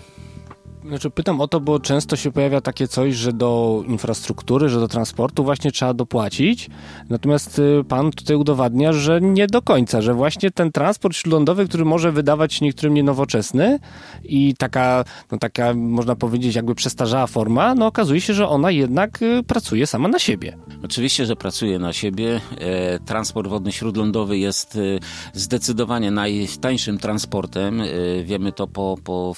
Znaczy 0.86 1.10
pytam 1.10 1.42
o 1.42 1.48
to, 1.48 1.60
bo 1.60 1.80
często 1.80 2.16
się 2.16 2.32
pojawia 2.32 2.62
takie 2.62 2.88
coś, 2.88 3.16
że 3.16 3.34
do 3.34 3.84
infrastruktury, 3.88 4.70
że 4.70 4.80
do 4.80 4.88
transportu 4.88 5.44
właśnie 5.44 5.72
trzeba 5.72 5.94
dopłacić. 5.94 6.70
Natomiast 7.10 7.60
y, 7.60 7.84
pan 7.88 8.12
tutaj 8.12 8.36
udowadnia, 8.36 8.94
że 8.94 9.22
nie 9.22 9.48
do 9.48 9.62
końca, 9.62 10.02
że 10.02 10.14
właśnie 10.14 10.52
ten 10.52 10.72
transport 10.72 11.16
śródlądowy, 11.16 11.68
który 11.68 11.86
może 11.86 12.12
wydawać 12.12 12.54
się 12.54 12.66
niektórym 12.66 12.94
nienowoczesny 12.94 13.80
i 14.24 14.56
taka, 14.58 15.04
no 15.32 15.38
taka 15.38 15.74
można 15.74 16.16
powiedzieć 16.16 16.56
jakby 16.56 16.76
przestarzała 16.76 17.28
forma, 17.28 17.76
no 17.76 17.88
okazuje 17.88 18.22
się, 18.22 18.34
że 18.34 18.48
ona 18.48 18.72
jednak 18.72 19.22
y, 19.22 19.44
pracuje 19.44 19.88
sama 19.88 20.08
na 20.08 20.20
siebie. 20.20 20.58
Oczywiście, 20.84 21.26
że 21.26 21.36
pracuje 21.36 21.80
na 21.80 21.94
siebie. 21.94 22.42
E, 22.60 23.00
transport 23.00 23.48
wodny 23.48 23.72
śródlądowy 23.72 24.38
jest 24.38 24.76
y, 24.76 25.00
zdecydowanie 25.34 26.12
najtańszym 26.12 26.98
transportem. 26.98 27.82
E, 27.82 27.88
wiemy 28.24 28.52
to 28.52 28.68
po, 28.68 28.98
po 29.04 29.34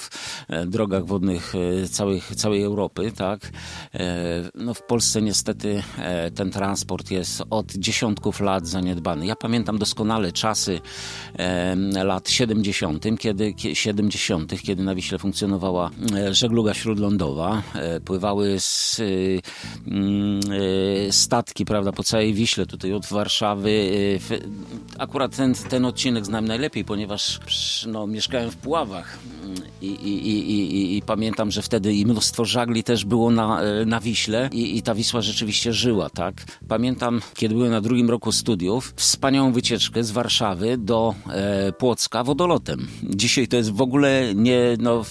e, 0.48 0.66
drogach 0.66 1.06
wodnych 1.06 1.33
E, 1.34 1.88
całych, 1.88 2.34
całej 2.36 2.62
Europy, 2.62 3.12
tak? 3.12 3.50
E, 3.94 4.50
no 4.54 4.74
w 4.74 4.82
Polsce 4.82 5.22
niestety 5.22 5.82
e, 5.98 6.30
ten 6.30 6.50
transport 6.50 7.10
jest 7.10 7.42
od 7.50 7.72
dziesiątków 7.72 8.40
lat 8.40 8.68
zaniedbany. 8.68 9.26
Ja 9.26 9.36
pamiętam 9.36 9.78
doskonale 9.78 10.32
czasy 10.32 10.80
lat 12.04 12.30
70., 12.30 13.04
kiedy, 13.18 13.54
70., 13.72 14.62
kiedy 14.62 14.82
na 14.82 14.94
Wiśle 14.94 15.18
funkcjonowała 15.18 15.90
żegluga 16.30 16.74
śródlądowa. 16.74 17.62
Pływały 18.04 18.56
mm, 19.86 20.40
statki, 21.10 21.64
prawda, 21.64 21.92
po 21.92 22.02
całej 22.02 22.34
Wiśle, 22.34 22.66
tutaj 22.66 22.92
od 22.92 23.06
Warszawy. 23.06 23.90
Akurat 24.98 25.36
ten, 25.36 25.54
ten 25.54 25.84
odcinek 25.84 26.26
znam 26.26 26.44
najlepiej, 26.44 26.84
ponieważ 26.84 27.40
no, 27.86 28.06
mieszkałem 28.06 28.50
w 28.50 28.56
Puławach 28.56 29.18
i, 29.82 29.86
i, 29.86 30.28
i, 30.28 30.50
i, 30.50 30.96
i 30.96 31.02
pamiętam, 31.02 31.23
że 31.48 31.62
wtedy 31.62 31.94
i 31.94 32.06
mnóstwo 32.06 32.44
żagli 32.44 32.84
też 32.84 33.04
było 33.04 33.30
na, 33.30 33.62
e, 33.62 33.84
na 33.84 34.00
Wiśle 34.00 34.48
i, 34.52 34.78
i 34.78 34.82
ta 34.82 34.94
Wisła 34.94 35.22
rzeczywiście 35.22 35.72
żyła, 35.72 36.10
tak? 36.10 36.44
Pamiętam, 36.68 37.20
kiedy 37.34 37.54
byłem 37.54 37.70
na 37.70 37.80
drugim 37.80 38.10
roku 38.10 38.32
studiów, 38.32 38.92
wspaniałą 38.96 39.52
wycieczkę 39.52 40.04
z 40.04 40.10
Warszawy 40.10 40.78
do 40.78 41.14
e, 41.30 41.72
Płocka 41.72 42.24
wodolotem. 42.24 42.86
Dzisiaj 43.02 43.48
to 43.48 43.56
jest 43.56 43.70
w 43.70 43.80
ogóle 43.80 44.34
nie, 44.34 44.76
no, 44.78 45.04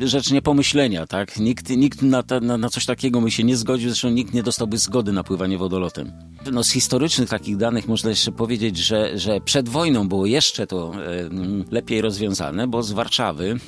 rzecz 0.00 0.30
niepomyślenia, 0.30 1.06
tak? 1.06 1.38
Nikt, 1.38 1.70
nikt 1.70 2.02
na, 2.02 2.22
na, 2.42 2.58
na 2.58 2.68
coś 2.68 2.86
takiego 2.86 3.20
by 3.20 3.30
się 3.30 3.44
nie 3.44 3.56
zgodził, 3.56 3.88
zresztą 3.88 4.08
nikt 4.08 4.34
nie 4.34 4.42
dostałby 4.42 4.78
zgody 4.78 5.12
na 5.12 5.24
pływanie 5.24 5.58
wodolotem. 5.58 6.12
No, 6.52 6.64
z 6.64 6.70
historycznych 6.70 7.28
takich 7.28 7.56
danych 7.56 7.88
można 7.88 8.10
jeszcze 8.10 8.32
powiedzieć, 8.32 8.76
że, 8.76 9.18
że 9.18 9.40
przed 9.40 9.68
wojną 9.68 10.08
było 10.08 10.26
jeszcze 10.26 10.66
to 10.66 10.92
e, 10.94 11.28
lepiej 11.70 12.00
rozwiązane, 12.00 12.68
bo 12.68 12.82
z 12.82 12.92
Warszawy 12.92 13.48
Mm, 13.48 13.60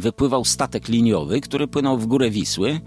wypływał 0.00 0.44
statek 0.44 0.88
liniowy, 0.88 1.40
który 1.40 1.68
płynął 1.68 1.98
w 1.98 2.06
górę 2.06 2.30
Wisły. 2.30 2.80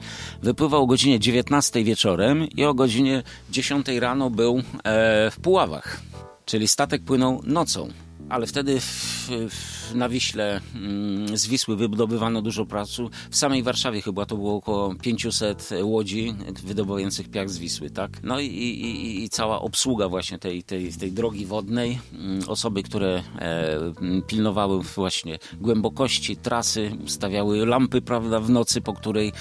Wypływał 0.43 0.83
o 0.83 0.87
godzinie 0.87 1.19
19 1.19 1.83
wieczorem 1.83 2.47
i 2.49 2.65
o 2.65 2.73
godzinie 2.73 3.23
10 3.49 3.87
rano 3.87 4.29
był 4.29 4.57
e, 4.57 5.31
w 5.31 5.39
Puławach. 5.39 6.01
Czyli 6.45 6.67
statek 6.67 7.03
płynął 7.03 7.41
nocą 7.43 7.89
ale 8.29 8.47
wtedy 8.47 8.79
w, 8.79 9.29
w, 9.49 9.95
na 9.95 10.09
Wiśle 10.09 10.61
mm, 10.75 11.37
z 11.37 11.47
Wisły 11.47 11.75
wybudowywano 11.75 12.41
dużo 12.41 12.65
pracy. 12.65 13.03
W 13.29 13.35
samej 13.35 13.63
Warszawie 13.63 14.01
chyba 14.01 14.25
to 14.25 14.35
było 14.35 14.55
około 14.55 14.95
500 14.95 15.69
łodzi 15.81 16.33
wydobywających 16.63 17.29
piach 17.29 17.49
z 17.49 17.57
Wisły, 17.57 17.89
tak? 17.89 18.23
No 18.23 18.39
i, 18.39 18.45
i, 18.45 19.23
i 19.23 19.29
cała 19.29 19.61
obsługa 19.61 20.09
właśnie 20.09 20.39
tej, 20.39 20.63
tej, 20.63 20.93
tej 20.93 21.11
drogi 21.11 21.45
wodnej, 21.45 21.99
mm, 22.13 22.49
osoby, 22.49 22.83
które 22.83 23.23
e, 23.39 24.21
pilnowały 24.27 24.81
właśnie 24.81 25.39
głębokości 25.61 26.37
trasy, 26.37 26.91
stawiały 27.05 27.65
lampy, 27.65 28.01
prawda, 28.01 28.39
w 28.39 28.49
nocy, 28.49 28.81
po 28.81 28.93
której 28.93 29.31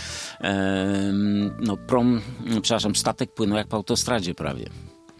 e, 0.40 1.12
no, 1.60 1.76
prom, 1.76 2.20
przepraszam, 2.62 2.96
statek 2.96 3.34
płynął 3.34 3.58
jak 3.58 3.68
po 3.68 3.76
autostradzie 3.76 4.34
prawie. 4.34 4.70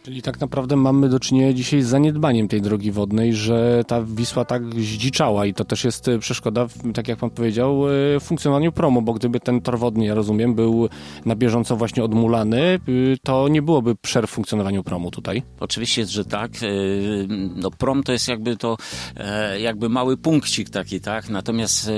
Czyli 0.03 0.23
tak 0.23 0.41
naprawdę 0.41 0.77
mamy 0.77 1.09
do 1.09 1.21
czynienia 1.21 1.53
dzisiaj 1.53 1.83
z 1.83 1.87
zaniedbaniem 1.87 2.49
tej 2.49 2.63
drogi 2.63 2.93
wodnej, 2.93 3.35
że 3.35 3.85
ta 3.87 4.03
Wisła 4.03 4.45
tak 4.45 4.75
zdziczała 4.75 5.47
i 5.47 5.55
to 5.55 5.65
też 5.65 5.85
jest 5.85 6.09
e, 6.09 6.19
przeszkoda, 6.19 6.67
tak 6.95 7.09
jak 7.09 7.19
pan 7.19 7.31
powiedział, 7.31 7.89
e, 7.89 7.91
w 8.21 8.23
funkcjonowaniu 8.23 8.73
promu, 8.73 9.03
bo 9.03 9.13
gdyby 9.13 9.41
ten 9.41 9.61
tor 9.61 9.79
wodny, 9.79 10.05
ja 10.05 10.15
rozumiem, 10.15 10.55
był 10.55 10.89
na 11.25 11.37
bieżąco 11.37 11.77
właśnie 11.77 12.05
odmulany, 12.05 12.61
e, 12.63 12.79
to 13.23 13.49
nie 13.49 13.63
byłoby 13.63 13.97
przerw 13.97 14.31
w 14.31 14.35
funkcjonowaniu 14.35 14.83
promu 14.83 15.11
tutaj. 15.11 15.43
Oczywiście, 15.61 16.07
że 16.07 16.25
tak. 16.25 16.51
No, 17.57 17.71
prom 17.71 18.03
to 18.03 18.13
jest 18.13 18.29
jakby 18.29 18.57
to 18.57 18.77
jakby 19.59 19.89
mały 19.89 20.17
punkcik 20.17 20.71
taki, 20.71 21.01
tak? 21.01 21.29
Natomiast 21.29 21.91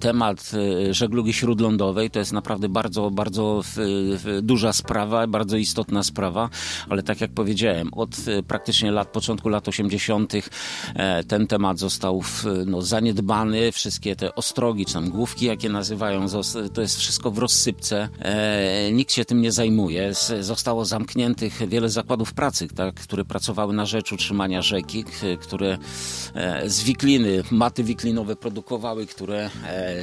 temat 0.00 0.52
żeglugi 0.90 1.32
śródlądowej 1.32 2.10
to 2.10 2.18
jest 2.18 2.32
naprawdę 2.32 2.68
bardzo, 2.68 3.10
bardzo 3.10 3.62
duża 4.42 4.72
sprawa, 4.72 5.26
bardzo 5.26 5.56
istotna 5.56 6.02
sprawa, 6.02 6.48
ale 6.88 7.02
tak 7.02 7.20
jak 7.20 7.27
powiedziałem, 7.34 7.94
od 7.94 8.10
e, 8.28 8.42
praktycznie 8.42 8.90
lat, 8.90 9.08
początku 9.08 9.48
lat 9.48 9.68
80. 9.68 10.32
E, 10.94 11.24
ten 11.24 11.46
temat 11.46 11.78
został 11.78 12.22
no, 12.66 12.82
zaniedbany. 12.82 13.72
Wszystkie 13.72 14.16
te 14.16 14.34
ostrogi, 14.34 14.86
czy 14.86 14.92
tam 14.92 15.10
główki, 15.10 15.46
jakie 15.46 15.68
nazywają, 15.68 16.26
to 16.74 16.80
jest 16.80 16.98
wszystko 16.98 17.30
w 17.30 17.38
rozsypce. 17.38 18.08
E, 18.18 18.92
nikt 18.92 19.12
się 19.12 19.24
tym 19.24 19.40
nie 19.40 19.52
zajmuje. 19.52 20.12
Zostało 20.40 20.84
zamkniętych 20.84 21.68
wiele 21.68 21.88
zakładów 21.88 22.34
pracy, 22.34 22.68
tak, 22.68 22.94
które 22.94 23.24
pracowały 23.24 23.74
na 23.74 23.86
rzecz 23.86 24.12
utrzymania 24.12 24.62
rzeki, 24.62 25.04
które 25.40 25.78
z 26.66 26.82
wikliny, 26.82 27.42
maty 27.50 27.84
wiklinowe 27.84 28.36
produkowały, 28.36 29.06
które 29.06 29.50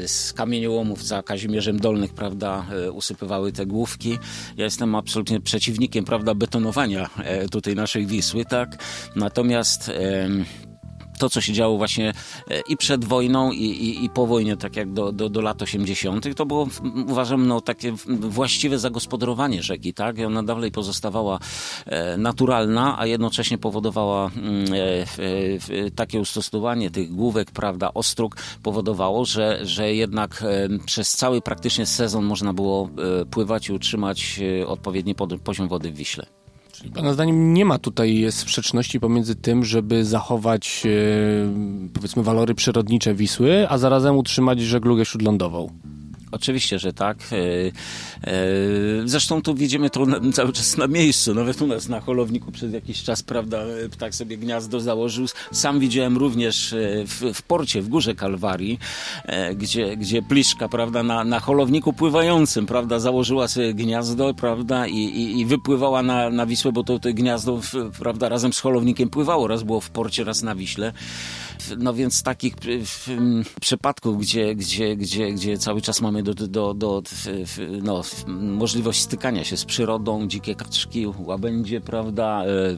z 0.05 0.33
kamieniołomów 0.33 1.03
za 1.03 1.23
Kazimierzem 1.23 1.79
Dolnych, 1.79 2.13
prawda, 2.13 2.65
usypywały 2.93 3.51
te 3.51 3.65
główki. 3.65 4.17
Ja 4.57 4.63
jestem 4.63 4.95
absolutnie 4.95 5.41
przeciwnikiem, 5.41 6.05
prawda, 6.05 6.35
betonowania 6.35 7.04
E, 7.17 7.47
tutaj 7.47 7.75
naszej 7.75 8.05
Wisły, 8.05 8.45
tak? 8.45 8.77
Natomiast 9.15 9.91
to, 11.17 11.29
co 11.29 11.41
się 11.41 11.53
działo 11.53 11.77
właśnie 11.77 12.13
e, 12.49 12.61
i 12.69 12.77
przed 12.77 13.05
wojną, 13.05 13.51
i, 13.51 13.63
i, 13.63 14.05
i 14.05 14.09
po 14.09 14.27
wojnie, 14.27 14.57
tak 14.57 14.75
jak 14.75 14.93
do, 14.93 15.11
do, 15.11 15.29
do 15.29 15.41
lat 15.41 15.61
80., 15.61 16.35
to 16.35 16.45
było, 16.45 16.67
uważam, 17.07 17.47
no, 17.47 17.61
takie 17.61 17.93
właściwe 18.07 18.79
zagospodarowanie 18.79 19.63
rzeki, 19.63 19.93
tak? 19.93 20.17
I 20.17 20.25
ona 20.25 20.43
dalej 20.43 20.71
pozostawała 20.71 21.39
e, 21.85 22.17
naturalna, 22.17 22.99
a 22.99 23.05
jednocześnie 23.05 23.57
powodowała 23.57 24.31
mm, 24.35 24.65
takie 25.95 26.19
ustosowanie 26.19 26.91
tych 26.91 27.11
główek, 27.11 27.51
prawda, 27.51 27.93
ostróg, 27.93 28.35
powodowało, 28.63 29.25
że, 29.25 29.59
że 29.63 29.93
jednak 29.93 30.43
przez 30.85 31.11
cały 31.11 31.41
praktycznie 31.41 31.85
sezon 31.85 32.25
można 32.25 32.53
było 32.53 32.89
pływać 33.31 33.69
i 33.69 33.73
utrzymać 33.73 34.39
odpowiedni 34.67 35.15
poziom 35.43 35.67
wody 35.67 35.91
w 35.91 35.95
Wiśle. 35.95 36.44
Pana 36.93 37.13
zdaniem 37.13 37.53
nie 37.53 37.65
ma 37.65 37.79
tutaj 37.79 38.25
sprzeczności 38.29 38.99
pomiędzy 38.99 39.35
tym, 39.35 39.65
żeby 39.65 40.05
zachować 40.05 40.83
e, 40.85 40.89
powiedzmy 41.93 42.23
walory 42.23 42.55
przyrodnicze 42.55 43.13
Wisły, 43.13 43.69
a 43.69 43.77
zarazem 43.77 44.17
utrzymać 44.17 44.61
żeglugę 44.61 45.05
śródlądową. 45.05 45.69
Oczywiście, 46.35 46.79
że 46.79 46.93
tak. 46.93 47.17
E, 47.31 47.35
e, 47.35 48.33
zresztą 49.05 49.41
tu 49.41 49.55
widzimy 49.55 49.89
to 49.89 50.05
cały 50.33 50.53
czas 50.53 50.77
na 50.77 50.87
miejscu. 50.87 51.35
Nawet 51.35 51.61
u 51.61 51.67
nas 51.67 51.89
na 51.89 51.99
holowniku 52.01 52.51
przez 52.51 52.73
jakiś 52.73 53.03
czas, 53.03 53.23
prawda, 53.23 53.63
ptak 53.91 54.15
sobie 54.15 54.37
gniazdo 54.37 54.79
założył. 54.79 55.25
Sam 55.51 55.79
widziałem 55.79 56.17
również 56.17 56.73
e, 56.73 56.77
w, 57.05 57.33
w 57.33 57.41
porcie, 57.41 57.81
w 57.81 57.89
Górze 57.89 58.15
Kalwarii, 58.15 58.79
gdzie, 59.55 59.97
gdzie 59.97 60.21
pliszka, 60.21 60.69
prawda, 60.69 61.03
na, 61.03 61.23
na 61.23 61.39
holowniku 61.39 61.93
pływającym, 61.93 62.65
prawda, 62.65 62.99
założyła 62.99 63.47
sobie 63.47 63.73
gniazdo, 63.73 64.33
prawda, 64.33 64.87
i, 64.87 64.97
i, 64.97 65.39
i 65.39 65.45
wypływała 65.45 66.03
na, 66.03 66.29
na 66.29 66.45
Wisłę, 66.45 66.71
bo 66.71 66.83
to, 66.83 66.99
to 66.99 67.13
gniazdo, 67.13 67.61
prawda, 67.99 68.29
razem 68.29 68.53
z 68.53 68.59
holownikiem 68.59 69.09
pływało. 69.09 69.47
Raz 69.47 69.63
było 69.63 69.81
w 69.81 69.89
porcie, 69.89 70.23
raz 70.23 70.43
na 70.43 70.55
Wiśle. 70.55 70.93
No 71.77 71.93
więc 71.93 72.23
takich 72.23 72.55
przypadków, 73.61 74.19
gdzie, 74.19 74.55
gdzie, 74.55 74.95
gdzie, 74.95 75.31
gdzie 75.31 75.57
cały 75.57 75.81
czas 75.81 76.01
mamy 76.01 76.23
do, 76.33 76.47
do, 76.47 76.73
do 76.73 77.01
no, 77.81 78.01
możliwość 78.27 79.01
stykania 79.01 79.43
się 79.43 79.57
z 79.57 79.65
przyrodą, 79.65 80.27
dzikie 80.27 80.55
kaczki, 80.55 81.07
łabędzie, 81.17 81.81
prawda, 81.81 82.43
e, 82.45 82.77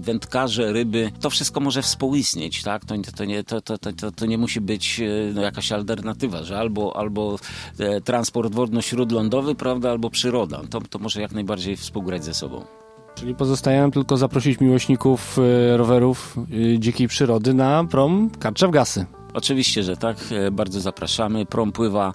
wędkarze, 0.00 0.72
ryby, 0.72 1.12
to 1.20 1.30
wszystko 1.30 1.60
może 1.60 1.82
współistnieć, 1.82 2.62
tak? 2.62 2.84
To, 2.84 2.94
to, 3.16 3.24
nie, 3.24 3.44
to, 3.44 3.60
to, 3.60 3.78
to, 3.78 4.12
to 4.12 4.26
nie 4.26 4.38
musi 4.38 4.60
być 4.60 5.00
e, 5.00 5.32
no, 5.34 5.42
jakaś 5.42 5.72
alternatywa, 5.72 6.42
że 6.42 6.58
albo, 6.58 6.96
albo 6.96 7.38
e, 7.78 8.00
transport 8.00 8.54
wodno-śródlądowy, 8.54 9.54
prawda, 9.54 9.90
albo 9.90 10.10
przyroda. 10.10 10.62
To, 10.70 10.80
to 10.80 10.98
może 10.98 11.20
jak 11.20 11.32
najbardziej 11.32 11.76
współgrać 11.76 12.24
ze 12.24 12.34
sobą. 12.34 12.87
Czyli 13.20 13.34
pozostaje 13.34 13.90
tylko 13.90 14.16
zaprosić 14.16 14.60
miłośników 14.60 15.38
rowerów 15.76 16.36
dzikiej 16.78 17.08
przyrody 17.08 17.54
na 17.54 17.84
prom 17.84 18.30
Karczew 18.38 18.70
Gasy. 18.70 19.06
Oczywiście, 19.34 19.82
że 19.82 19.96
tak. 19.96 20.16
E, 20.30 20.50
bardzo 20.50 20.80
zapraszamy. 20.80 21.46
Prom 21.46 21.72
pływa 21.72 22.14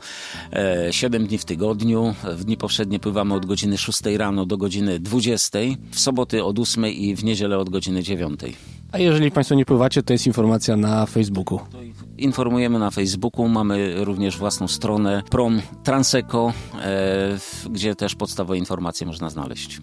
7 0.92 1.24
e, 1.24 1.26
dni 1.28 1.38
w 1.38 1.46
tygodniu. 1.46 2.16
W 2.36 2.44
dni 2.44 2.58
powszednie 2.58 3.00
pływamy 3.00 3.34
od 3.34 3.46
godziny 3.46 3.78
6 3.78 4.02
rano 4.18 4.46
do 4.46 4.58
godziny 4.58 5.00
20. 5.00 5.60
W 5.92 6.00
soboty 6.00 6.44
od 6.44 6.60
8 6.60 6.86
i 6.86 7.16
w 7.16 7.24
niedzielę 7.24 7.58
od 7.58 7.70
godziny 7.70 8.04
9. 8.04 8.40
A 8.92 8.98
jeżeli 8.98 9.32
Państwo 9.32 9.56
nie 9.56 9.66
pływacie, 9.66 10.04
to 10.04 10.14
jest 10.14 10.28
informacja 10.28 10.78
na 10.78 11.06
Facebooku. 11.06 11.60
Informujemy 12.18 12.80
na 12.80 12.92
Facebooku, 12.92 13.48
mamy 13.48 14.06
również 14.06 14.38
własną 14.38 14.68
stronę 14.68 15.24
Prom 15.30 15.62
Transeco, 15.84 16.54
e, 16.82 17.38
gdzie 17.70 17.96
też 17.96 18.16
podstawowe 18.16 18.58
informacje 18.58 19.08
można 19.08 19.30
znaleźć. 19.30 19.82